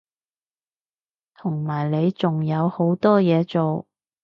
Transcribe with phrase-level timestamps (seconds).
[1.35, 3.85] 同埋你仲有好多嘢做